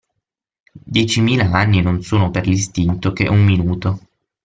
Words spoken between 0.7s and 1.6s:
Diecimila